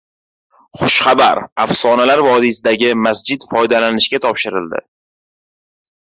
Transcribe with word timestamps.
Xushxabar: 0.83 1.41
“Afsonalar 1.65 2.21
vodiysi”dagi 2.27 2.89
masjid 3.01 3.45
foydalanishga 3.51 4.21
topshirildi 4.25 4.81